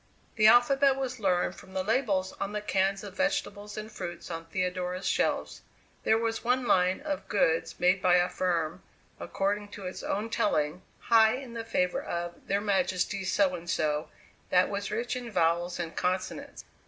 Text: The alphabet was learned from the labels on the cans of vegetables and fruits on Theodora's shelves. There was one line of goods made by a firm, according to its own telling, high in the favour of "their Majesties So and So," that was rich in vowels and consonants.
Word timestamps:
The 0.35 0.47
alphabet 0.47 0.95
was 0.95 1.19
learned 1.19 1.53
from 1.53 1.73
the 1.75 1.83
labels 1.83 2.33
on 2.41 2.53
the 2.53 2.61
cans 2.61 3.03
of 3.03 3.15
vegetables 3.15 3.77
and 3.77 3.91
fruits 3.91 4.31
on 4.31 4.45
Theodora's 4.45 5.07
shelves. 5.07 5.61
There 6.01 6.17
was 6.17 6.43
one 6.43 6.65
line 6.65 7.01
of 7.01 7.27
goods 7.27 7.79
made 7.79 8.01
by 8.01 8.15
a 8.15 8.27
firm, 8.27 8.81
according 9.19 9.67
to 9.73 9.85
its 9.85 10.01
own 10.01 10.31
telling, 10.31 10.81
high 11.01 11.35
in 11.35 11.53
the 11.53 11.63
favour 11.63 12.01
of 12.01 12.47
"their 12.47 12.61
Majesties 12.61 13.31
So 13.31 13.53
and 13.53 13.69
So," 13.69 14.09
that 14.49 14.69
was 14.69 14.89
rich 14.89 15.15
in 15.15 15.29
vowels 15.29 15.79
and 15.79 15.95
consonants. 15.95 16.65